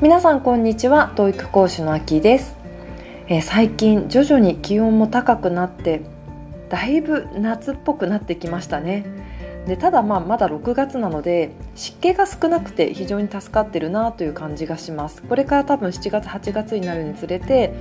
[0.00, 1.12] 皆さんこんにちは。
[1.16, 2.54] TOEIC 講師のあきです、
[3.26, 6.02] えー、最近徐々に気温も高くなって
[6.68, 9.04] だいぶ夏っぽくなってきましたね。
[9.66, 15.20] でただまあまだ6月なので湿気が少なくて非常に助かってるなという感じがします。
[15.20, 17.74] これから多分7月8月になるにつれて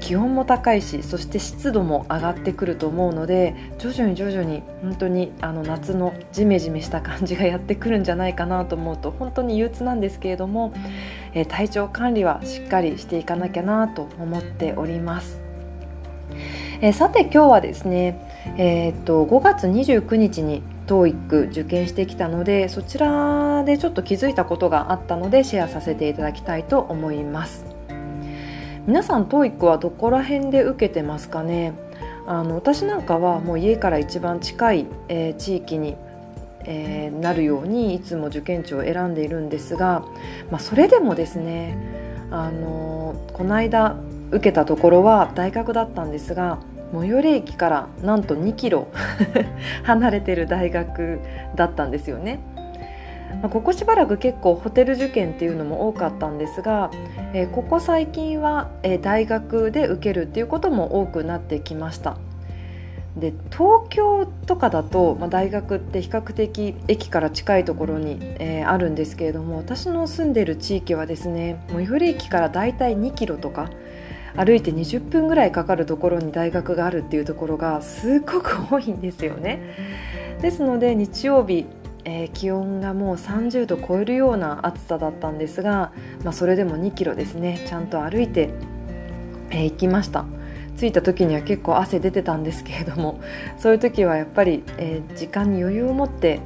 [0.00, 10.72] 気温も高いしそして湿度も上がってくると思うので徐々に徐々に本当にあの夏のジメジメした感じがやってくるんじゃないかなと思うと本当に憂鬱なんですけれども、
[11.34, 15.40] えー、体調管理はしっかりしていかなきゃなと思っております。
[16.80, 18.20] えー、さて今日はですね、
[18.56, 27.77] えー、っと5月29日に TOEIC 受験してきたのでそちらでちょっと気づいたことがあったのでシェアさせていただきたいと思います。
[28.88, 31.74] 皆さん TOEIC はどこら辺で受けてますかね？
[32.26, 35.94] あの私なんかはもう家から一番近い、えー、地域に、
[36.64, 40.06] えー、なるようにいつも受験地を選んでいるんですが、
[40.50, 41.76] まあ、それでもですね
[42.30, 43.98] あのこの間
[44.30, 46.58] 受けたところは大学だったんですが
[46.94, 48.88] 最寄り駅からなんと2キロ
[49.84, 51.20] 離れてる大学
[51.56, 52.40] だったんですよね。
[53.42, 56.90] まここしばらく結構ホテル受験っていうのも多かったんですが、
[57.32, 62.16] えー、ここ最近は、えー、大学で受けるっていうことも多くなってきました
[63.16, 73.70] で東京とかだと、まあ、大学って比較的駅から近いところに、えー、あるんですけれども私の住んでる地域はですね最寄り駅からだいたい2キロとか
[74.36, 79.60] 歩いて20分ぐらいかかるところに大学があるっていうところがすごく多いんですよね。
[80.40, 81.66] ですので日曜日
[82.04, 85.92] えー、気温がもう30度超えるような暑さだったんですが、
[86.24, 87.64] まあ、それでも2キロですね。
[87.66, 88.50] ちゃんと歩いて、
[89.50, 90.24] えー、行きました。
[90.78, 93.20] 着いた時には結構汗出てたんですけれども
[93.58, 96.40] そういう時はやっぱり、えー、時間に余裕を持って、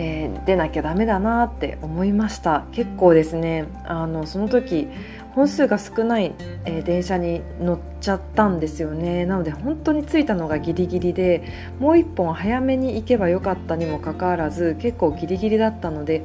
[0.00, 2.64] え出なきゃダメだなって思いました。
[2.72, 4.88] 結構ですねあのその時
[5.34, 6.34] 本数が少ない、
[6.64, 9.26] えー、電車に乗っちゃったんですよね。
[9.26, 11.42] なので本当に着いたのがギリギリで
[11.78, 16.24] もう1本早めに行けばよかったにもかかわらず結構ギリギリだったので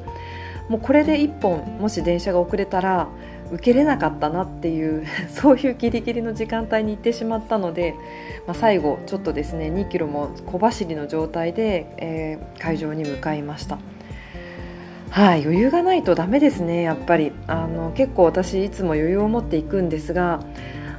[0.70, 3.10] もうこれで1本もし電車が遅れたら
[3.52, 7.94] 受けれなかったなっていう そういうギリギリの時間帯に行ってしまったので、
[8.48, 13.78] まあ、最後ちょっとですね2キロも小走りの状態で、えー、会場に向かいました。
[15.12, 20.42] はい、余裕がないとダメですねやっぱりあの結構私いつも余裕を持っていくんですが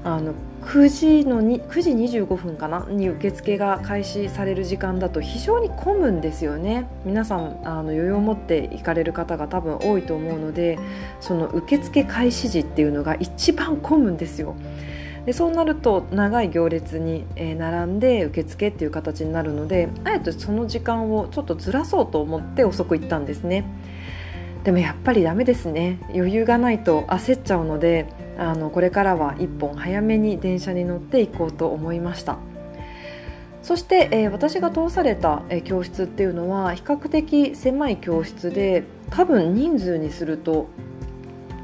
[0.04, 0.32] あの
[0.66, 2.84] 9時のに9時25分かな？
[2.90, 6.88] に受付が開始される時間だと非常に混むんですよね。
[7.04, 10.78] 皆さんあの余裕を持って行かれる方が多分多いと思うので
[11.20, 14.56] その受付開始時っていうのが一番混むんですよ。
[15.24, 23.64] でそうなると長い行列に、並んで受付っていう形になるのであえてその時間をちょっとずらそうと思って遅く行ったんですね。
[24.64, 26.00] でもやっぱりダメですね。
[26.12, 28.06] 余裕がないと焦っちゃうので
[28.38, 32.38] あのこれからは1本早めに電車に乗っていこうと思いました
[33.62, 40.68] そして、えー、私が通された、えー、教室っていうのは比較的狭い教室で多分人数にすると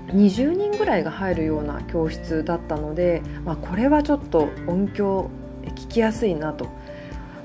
[0.08, 5.30] 20人ぐらいが入るような教室だったので、まあ、これはちょっと音響
[5.76, 6.68] 聞きやすいなと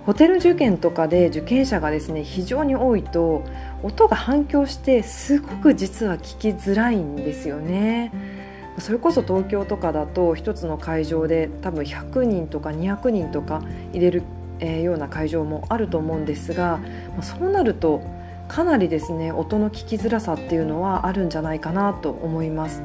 [0.06, 3.44] ホテル受験とかで受験者がですね非常に多いと
[3.84, 8.37] 音が反響してすごく実は聞きづらいんですよね。
[8.80, 14.24] それこそ東京とかだと一つの会場で多分100人とか200人とか入れる、
[14.60, 16.80] えー、ような会場もあると思うんですが
[17.22, 18.02] そうなると
[18.48, 22.82] かなりですね音の聞きづらさっていうのはあるんじゃないかなと思います。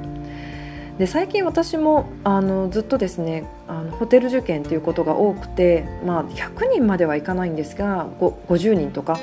[0.98, 9.18] で最近私もあのずっとですねあのホテル受験ということが多くて、まあ、100人まではいかないんですが50人とか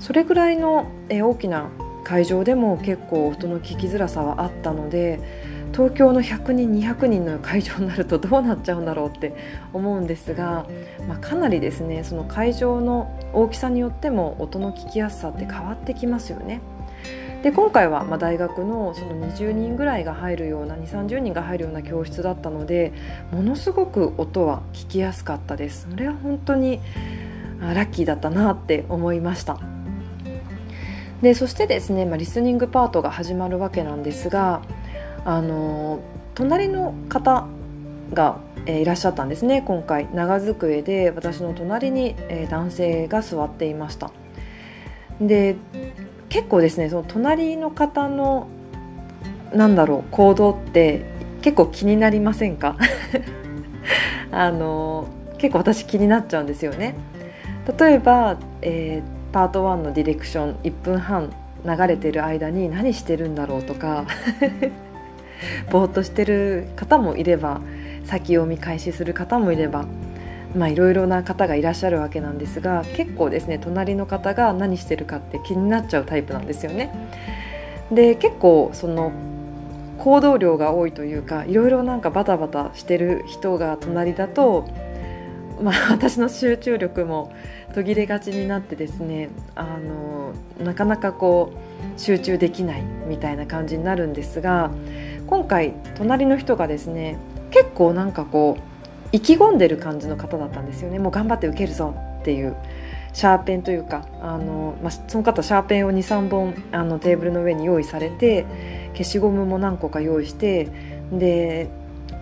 [0.00, 1.70] それぐらいの、え大きな
[2.04, 5.20] 会場でも結構音の聞きづらさはあったので
[5.76, 9.36] 東京の100人200人の会場になるとどうなっちゃうんだろうって
[9.74, 10.66] 思うんですが、
[11.06, 16.62] まあ、かなりですねその会場の大きさによっても音の聞きやすさって変わってきますよね。
[17.42, 22.94] で今回はま大学のその20人ぐらいが入るような2 3 0人が入るような教室だったので
[23.30, 26.80] ものすごく音は聞きやすかったですそれは本当に
[27.60, 29.60] ラッキーだったなって思いました
[31.22, 34.62] でそしてですね、まあ、リスニングパートが始まるわけなんですが
[35.26, 35.98] あの
[36.36, 37.48] 隣の方
[38.14, 40.08] が、え、いらっしゃったんですね今回。
[40.14, 44.12] 長机で私の隣に、え、男性が座っていました。
[45.20, 45.56] で
[46.28, 48.46] 結構ですねその隣の方の
[49.52, 51.02] なんだろう行動って
[51.42, 52.76] 結構気になりませんか？
[54.30, 55.08] あの
[55.38, 56.94] 結構私気になっちゃうんですよね。
[57.76, 61.32] 例えば、えー、パート1のディレクション1分半
[61.64, 64.04] 流れてる間に何してるんだろうとか。
[65.70, 67.60] ぼーっとしてる方もいれば
[68.04, 69.86] 先を見返しする方もいれば
[70.56, 76.90] まあいろいろな方がいらっしゃるわけなんですが結構ですね隣の方が何してるかって気になっちゃうタイプなんですよね。
[77.92, 79.12] で結構その
[79.98, 84.68] 行動量が多いというかいろいろなんかバタバタしてる人が隣だと、
[85.60, 87.32] まあ、私の集中力も
[87.76, 90.32] 途切れがちになってですねあの
[90.64, 94.70] なかなかこう集中できないみたいな感じになるんですが
[95.26, 97.18] 今回隣の人がですね
[97.50, 100.98] 結構なんかこう意気込んでる感じの方だったんですよね。
[100.98, 102.56] もう頑張って受けるぞっていう
[103.12, 108.46] シャーペンというかあの、まあ、その方シャーペンを23本あのテーブルの上に用意されて
[108.92, 110.70] 消しゴムも何個か用意して
[111.12, 111.68] で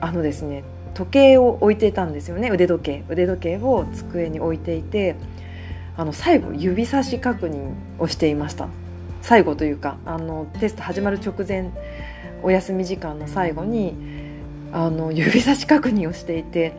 [0.00, 0.64] あのですね
[0.94, 2.50] 時計を置いていたんですよね。
[2.50, 3.04] 腕時計。
[3.08, 5.16] 腕時計を机に置いていて
[5.96, 8.68] あの最後指差し確認をしていました。
[9.22, 11.70] 最後というかあのテスト始まる直前
[12.42, 13.94] お休み時間の最後に
[14.72, 16.74] あの指差し確認をしていて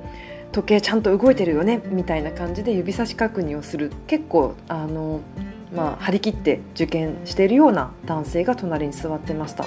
[0.52, 3.92] 時計ちゃんと動いてるよねみたいな感じで指差し確認をする。
[4.08, 5.22] 結構あの、
[5.74, 9.66] まあ、張り切って受験しているような男性が隣に座ってました。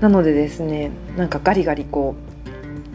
[0.00, 2.31] なのでですねなんかガリガリこう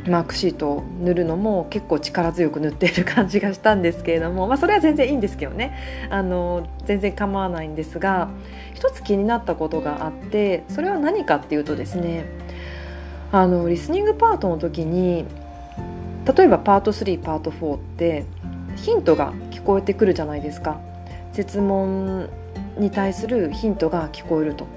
[0.07, 6.07] マークシートを塗るのも結構力強く塗っている感じがしたんですけれども、まあ、それは全然いいんですけどね。
[6.09, 8.29] あの全然構わないんですが
[8.73, 12.25] 一つ気になったことがあってそれは何かっていうとですね
[13.31, 15.25] あのリスニングパートの時に
[16.37, 18.25] 例えばパート3パート4って
[18.75, 20.79] ヒントが聞こえてくるじゃないですか。
[21.33, 22.29] 質問
[22.77, 24.67] に対するヒントが聞こえると。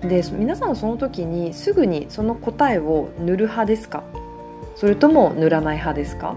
[0.00, 4.04] で皆さんその時にすぐにその答えを塗る派ですか？
[4.78, 6.36] それとも塗らない派ですか？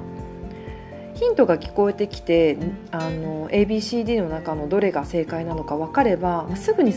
[1.13, 2.57] ヒントが聞こえてきて
[2.89, 6.95] あの ABCD の中のどれが正解なのか分かればすぐに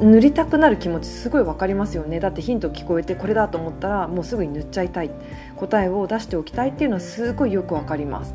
[0.00, 2.18] 塗りたくなる気持ちすごい分かりますよね。
[2.18, 5.10] だってヒント聞こえてこれだと思ったらもうすぐに塗っちゃいたい。
[5.56, 8.34] 答えを出しておきたいっていうのはすごいよく分かります。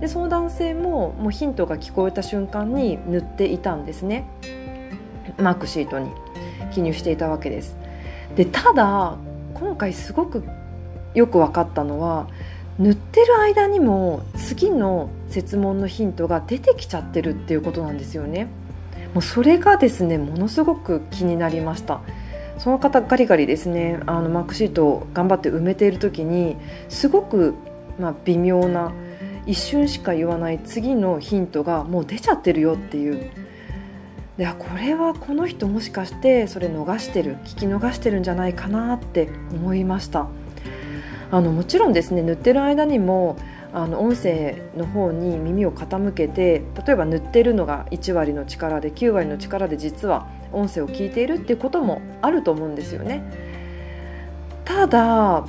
[0.00, 4.26] でその男性ももうヒントが聞こえた瞬間に塗っていたんですね。
[5.36, 6.10] マークシートに。
[6.72, 7.76] 記入していたわけです。
[8.34, 9.16] でただ
[9.54, 10.44] 今回すごく
[11.18, 12.28] よく分かったのは
[12.78, 18.46] 塗ってる間にも次の設問のヒントが出てきちゃってるっていうことなんですよね。
[19.14, 22.00] もうそれがですねものすごく気になりました。
[22.58, 26.56] その方ガリガリですねあのマークシートを頑張って埋めている時に
[26.88, 27.54] すごく、
[28.00, 28.92] まあ、微妙な
[29.46, 33.30] 一瞬しか言わない次のヒントがもう出ちゃってるよっていう。
[34.36, 40.28] でこれはこの人もしかしてそれ逃してる聞き逃してるんじゃないかなって思いました。
[41.30, 43.36] あのもちろんですね塗ってる間にも
[43.72, 53.22] あの音声の方に耳を傾けて例えば塗ってるのが1割の力で9割の力で実は音声を聞いているっていうこともあると思うんですよね。
[54.64, 55.44] ただ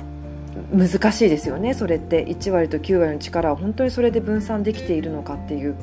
[0.72, 5.76] 難しいですよねそれって1割と9割の力は本当にそれで分散できているのかっていう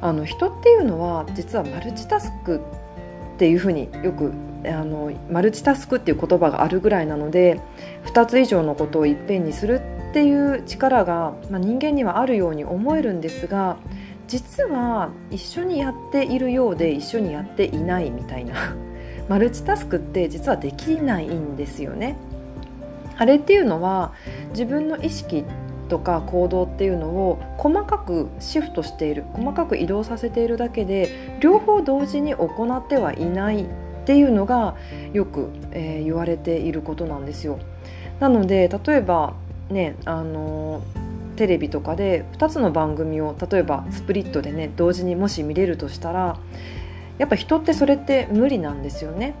[0.00, 2.60] あの人っていうのは実はマルチタスク
[3.34, 4.32] っていうふうによく
[4.68, 7.60] あのマルチタスクっていう言葉があるぐらいなので
[8.06, 9.80] 2つ以上のことをいっぺんにする
[10.10, 13.76] っていう力が、まあ、人間にはあるように思えるんですが
[14.28, 18.54] 実は一緒にやっているようで一緒にやっていないみたいな
[19.28, 22.16] マルチタスクって実はできないんですよね。
[23.18, 24.12] あれっていうのは
[24.50, 25.44] 自分の意識
[25.88, 33.66] とか行動っていうのを細かくシフトしている細かく移動させているだけで両方同時に行ってはいない
[34.06, 34.76] っていうのが
[35.12, 37.58] よく、えー、言われていることなんですよ。
[38.20, 39.34] なので例えば
[39.68, 40.80] ねあの
[41.34, 46.38] テレビとかで2つの番組を例えばスプリットでね同時にもし見れるとしたら
[47.18, 49.34] やっぱ人ってそれって無理なんですよね。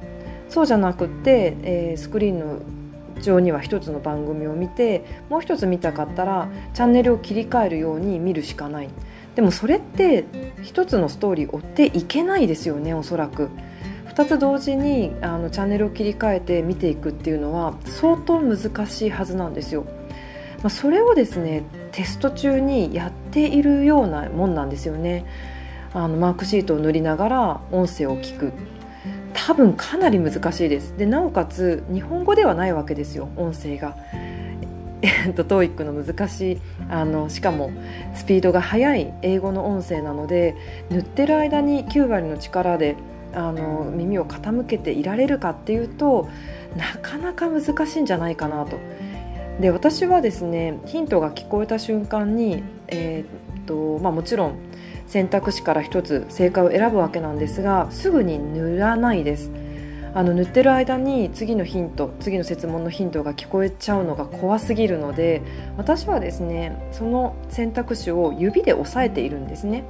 [0.48, 2.58] そうじゃなくて、えー、スクリーンの
[3.22, 8.88] 上には1つの番組を見てもう1つ見たかったらチャンネルを切り替えるように見るしかない
[9.36, 10.24] でもそれって
[10.62, 13.48] 1つのストーリー追っていけないですよねおそらく
[14.16, 19.84] 2つ同時にあのチャンネルを切り替えて見ていくっていうのは相当難しいはずなんですよ。
[20.62, 25.26] まあ、それをですねテスト中にやっているようなもんなんですよね。
[25.92, 28.52] あのマークシートを塗りながら音声を聞く。
[29.34, 30.96] 多分かなり難しいです。
[30.96, 33.96] でなおかつ日本語ではないわけですよ音声が。
[35.02, 37.70] えっと、トーイックの難しいあのしかも
[38.14, 40.56] スピードが速い英語の音声なので
[40.88, 42.96] 塗ってる間に9割の力で
[43.36, 46.28] あの耳を傾けていられるかっていうと
[46.76, 48.78] なかなか難しいんじゃないかなと
[49.60, 54.58] で私はですねヒントが聞こえた瞬間に、えー、っとまあ、もちろん
[55.06, 59.50] 選択肢から1つ正解を選ぶわけなんですがすぐに塗らないです
[60.14, 65.42] あの塗ってる間に次のヒント次の設問のヒントが聞こえちゃうのが怖すぎるので
[65.76, 69.84] 私はですねその選択肢を指で押さえているんですね。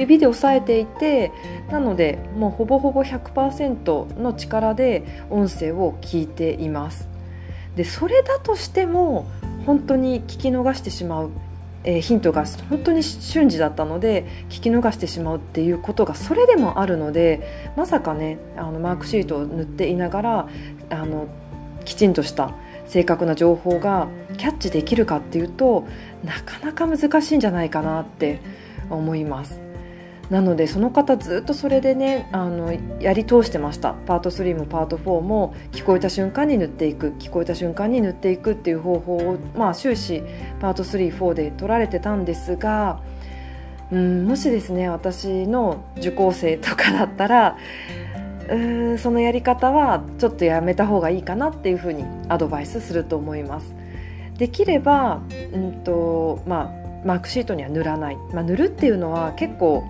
[0.00, 1.32] 指で押さえていて
[1.70, 7.08] なのでもうほぼほぼ100%の力で音声を聞いています
[7.76, 9.26] でそれだとしても
[9.66, 11.30] 本当に聞き逃してしまう、
[11.84, 20.48] えー、ヒントが本当に瞬時だったので聞き逃してしまうっていうことがそれでもあるのでまさかねあのマークシートを塗っていながら
[20.90, 21.28] あの
[21.84, 22.52] きちんとした
[22.86, 25.86] 正確な情報がキャッチできるかっていうと
[26.24, 28.40] なかなか難しいんじゃないかなって
[28.90, 29.69] 思います。
[30.30, 33.94] なのでその方ずっとそれでねあのやり通してました。
[33.94, 37.10] パート3もパート4も聞こえた瞬間に塗っていく。
[37.18, 40.22] 聞こえた瞬間に塗っていくっていう方法を、まあ、終始
[40.60, 43.00] パート34で取られてたんですが
[43.90, 47.58] うんもしですね私の受講生とかだったら
[48.48, 53.74] うんそのやり方はちょっとやめた方がいいかなっていうふうにアドバイスすると思います。
[54.38, 55.20] できれば、
[55.52, 59.84] うんとまあ、マークシートには塗らない、まあ、塗るっていうのは結構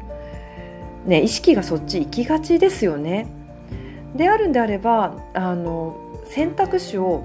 [1.07, 3.26] ね、意識がそっち行きがちですよね。
[4.14, 7.25] であるんであればあの選択肢を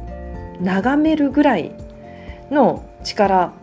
[0.62, 1.72] 眺めるぐらい
[2.51, 3.53] の力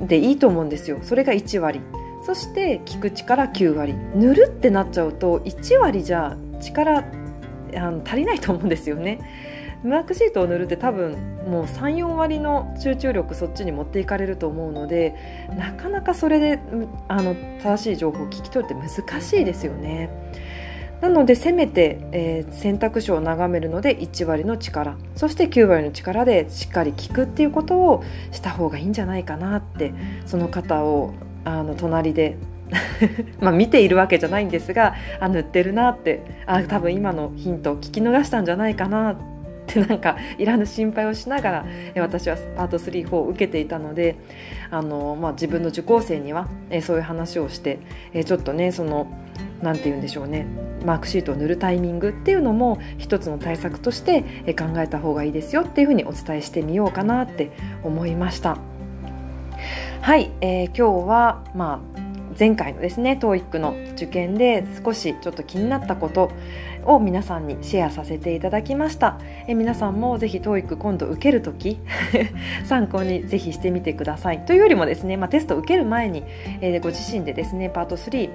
[0.00, 0.98] でいいと思うんですよ。
[1.02, 1.80] それが1割
[2.24, 7.04] そして聞く力9割塗るってなっちゃうと1割じゃ力
[7.76, 9.18] あの足りないと思うんですよね。
[9.84, 15.14] マークシートを塗るって多分もう34割の集中力そっちに持っていかれると思うので
[15.56, 16.58] なかなかそれで
[17.08, 20.10] あの正しい情報を聞き取るって難しいですよね。
[21.00, 29.92] なのでせめて、えー、選択肢を眺めるので1割の力そして9割の力でしっかり聞くっていうことをした方がいいんじゃないかなって
[30.24, 31.12] その方を
[31.44, 32.38] あの隣で
[33.38, 39.33] まあ見ているわけじゃないんですがあ塗ってるなってあ多分今のヒントを聞き逃したんじゃないかなって
[39.70, 41.66] って なんかいらぬ心配をしながら
[41.96, 44.16] 私はパート3、4を受けていたので
[44.70, 46.48] あの、まあ、自分の受講生には
[46.82, 47.78] そういう話をして
[48.24, 49.06] ちょっとねその
[49.62, 50.46] 何て言うんでしょうね
[50.84, 54.22] マークシートを塗るタイミングっていうのも一つの対策として
[54.54, 57.50] 考えた方がいいですよっていうふうにお伝えしてみようかなって
[57.82, 58.58] 思いました。
[60.02, 62.00] はい、えー、今日は、まあ、
[62.38, 66.30] 前回のですね TOEIC の受験で少しちょっと気になったこと
[66.84, 69.18] を皆さんにシェアさせていただきました。
[69.46, 71.80] え皆さんもぜひ TOEIC 今度受けるとき
[72.64, 74.40] 参考にぜひしてみてください。
[74.40, 76.24] というよりもですね、まあ、テスト受ける前に、
[76.60, 78.30] えー、ご自身でですねパート3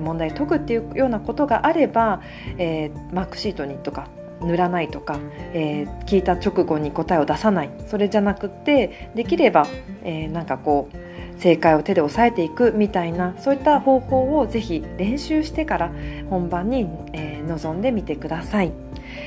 [0.00, 2.20] 問題解くっていうようなことがあれば、
[2.58, 4.08] えー、マークシートにとか
[4.40, 5.18] 塗らないとか、
[5.54, 7.70] えー、聞いた直後に答えを出さない。
[7.86, 9.66] それじゃなくてできれば、
[10.04, 10.96] えー、なんかこう
[11.42, 15.92] 正解を手で押さえていくみたいなそういった方法をぜひ練習してから
[16.30, 18.72] 本番に、えー、臨んでみてください。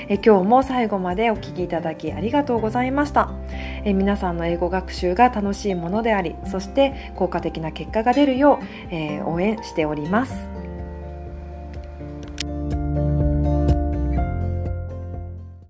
[0.07, 3.29] え今日も最後までお聴きいただきありがとうございました、
[3.83, 10.54] え皆さんの英語学習が楽しいものでありそして効果的な結果が出るよう、えー、応援しております。